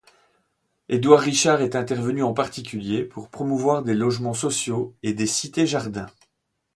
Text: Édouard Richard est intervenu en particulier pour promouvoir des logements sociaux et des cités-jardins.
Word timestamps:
Édouard 0.89 1.19
Richard 1.19 1.61
est 1.61 1.75
intervenu 1.75 2.23
en 2.23 2.33
particulier 2.33 3.03
pour 3.03 3.29
promouvoir 3.29 3.83
des 3.83 3.93
logements 3.93 4.33
sociaux 4.33 4.95
et 5.03 5.13
des 5.13 5.27
cités-jardins. 5.27 6.07